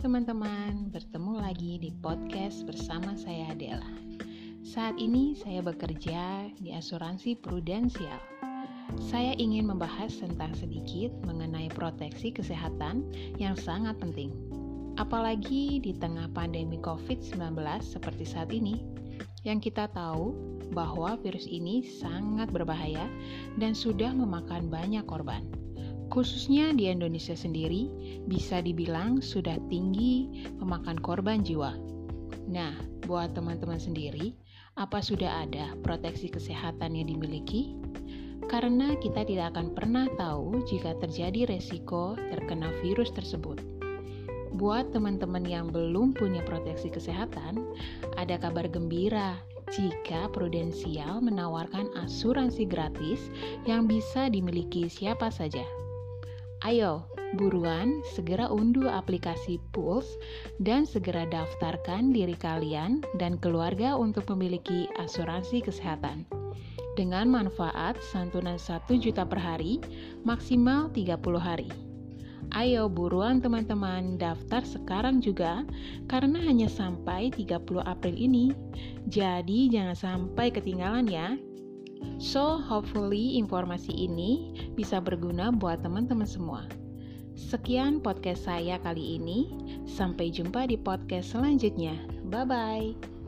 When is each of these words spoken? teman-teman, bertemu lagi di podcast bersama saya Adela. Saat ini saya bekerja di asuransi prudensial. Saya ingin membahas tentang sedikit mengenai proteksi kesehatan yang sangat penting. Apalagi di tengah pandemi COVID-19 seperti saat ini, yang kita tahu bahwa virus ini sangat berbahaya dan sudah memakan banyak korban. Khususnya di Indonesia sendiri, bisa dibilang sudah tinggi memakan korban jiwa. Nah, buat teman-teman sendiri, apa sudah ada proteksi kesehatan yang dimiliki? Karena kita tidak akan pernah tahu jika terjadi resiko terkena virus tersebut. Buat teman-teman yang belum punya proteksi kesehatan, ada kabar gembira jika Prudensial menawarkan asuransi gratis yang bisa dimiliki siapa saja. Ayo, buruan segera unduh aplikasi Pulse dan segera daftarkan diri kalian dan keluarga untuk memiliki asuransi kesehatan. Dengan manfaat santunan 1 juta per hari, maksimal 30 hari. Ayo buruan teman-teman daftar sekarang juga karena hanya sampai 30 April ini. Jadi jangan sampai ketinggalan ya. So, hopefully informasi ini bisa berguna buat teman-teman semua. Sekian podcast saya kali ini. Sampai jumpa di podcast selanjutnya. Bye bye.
teman-teman, 0.00 0.88
bertemu 0.88 1.44
lagi 1.44 1.76
di 1.76 1.92
podcast 1.92 2.64
bersama 2.64 3.12
saya 3.20 3.52
Adela. 3.52 3.84
Saat 4.64 4.96
ini 4.96 5.36
saya 5.36 5.60
bekerja 5.60 6.48
di 6.56 6.72
asuransi 6.72 7.36
prudensial. 7.36 8.16
Saya 8.96 9.36
ingin 9.36 9.68
membahas 9.68 10.08
tentang 10.16 10.56
sedikit 10.56 11.12
mengenai 11.28 11.68
proteksi 11.68 12.32
kesehatan 12.32 13.12
yang 13.36 13.52
sangat 13.60 14.00
penting. 14.00 14.32
Apalagi 14.96 15.84
di 15.84 15.92
tengah 15.92 16.32
pandemi 16.32 16.80
COVID-19 16.80 17.60
seperti 17.84 18.24
saat 18.24 18.48
ini, 18.56 18.80
yang 19.44 19.60
kita 19.60 19.84
tahu 19.92 20.32
bahwa 20.72 21.20
virus 21.20 21.44
ini 21.44 21.84
sangat 21.84 22.48
berbahaya 22.48 23.04
dan 23.60 23.76
sudah 23.76 24.16
memakan 24.16 24.72
banyak 24.72 25.04
korban. 25.04 25.59
Khususnya 26.10 26.74
di 26.74 26.90
Indonesia 26.90 27.38
sendiri, 27.38 27.86
bisa 28.26 28.58
dibilang 28.58 29.22
sudah 29.22 29.54
tinggi 29.70 30.42
memakan 30.58 30.98
korban 30.98 31.46
jiwa. 31.46 31.78
Nah, 32.50 32.74
buat 33.06 33.30
teman-teman 33.38 33.78
sendiri, 33.78 34.34
apa 34.74 34.98
sudah 34.98 35.46
ada 35.46 35.78
proteksi 35.86 36.26
kesehatan 36.26 36.98
yang 36.98 37.14
dimiliki? 37.14 37.78
Karena 38.50 38.98
kita 38.98 39.22
tidak 39.22 39.54
akan 39.54 39.70
pernah 39.70 40.10
tahu 40.18 40.66
jika 40.66 40.98
terjadi 40.98 41.46
resiko 41.46 42.18
terkena 42.34 42.74
virus 42.82 43.14
tersebut. 43.14 43.62
Buat 44.58 44.90
teman-teman 44.90 45.46
yang 45.46 45.70
belum 45.70 46.18
punya 46.18 46.42
proteksi 46.42 46.90
kesehatan, 46.90 47.62
ada 48.18 48.34
kabar 48.34 48.66
gembira 48.66 49.38
jika 49.70 50.26
Prudensial 50.34 51.22
menawarkan 51.22 51.86
asuransi 52.02 52.66
gratis 52.66 53.30
yang 53.62 53.86
bisa 53.86 54.26
dimiliki 54.26 54.90
siapa 54.90 55.30
saja. 55.30 55.62
Ayo, 56.60 57.08
buruan 57.40 58.04
segera 58.12 58.52
unduh 58.52 58.92
aplikasi 58.92 59.56
Pulse 59.72 60.20
dan 60.60 60.84
segera 60.84 61.24
daftarkan 61.24 62.12
diri 62.12 62.36
kalian 62.36 63.00
dan 63.16 63.40
keluarga 63.40 63.96
untuk 63.96 64.28
memiliki 64.36 64.84
asuransi 65.00 65.64
kesehatan. 65.64 66.28
Dengan 67.00 67.32
manfaat 67.32 67.96
santunan 68.12 68.60
1 68.60 68.92
juta 69.00 69.24
per 69.24 69.40
hari, 69.40 69.80
maksimal 70.28 70.92
30 70.92 71.40
hari. 71.40 71.72
Ayo 72.52 72.92
buruan 72.92 73.40
teman-teman 73.40 74.20
daftar 74.20 74.60
sekarang 74.60 75.24
juga 75.24 75.64
karena 76.12 76.44
hanya 76.44 76.68
sampai 76.68 77.32
30 77.32 77.56
April 77.88 78.12
ini. 78.12 78.52
Jadi 79.08 79.72
jangan 79.72 79.96
sampai 79.96 80.52
ketinggalan 80.52 81.08
ya. 81.08 81.40
So, 82.20 82.60
hopefully 82.60 83.40
informasi 83.40 83.92
ini 83.96 84.52
bisa 84.76 85.00
berguna 85.00 85.52
buat 85.52 85.80
teman-teman 85.80 86.28
semua. 86.28 86.68
Sekian 87.40 88.04
podcast 88.04 88.44
saya 88.44 88.76
kali 88.84 89.16
ini. 89.16 89.48
Sampai 89.88 90.28
jumpa 90.28 90.68
di 90.68 90.76
podcast 90.76 91.32
selanjutnya. 91.32 91.96
Bye 92.28 92.44
bye. 92.44 93.19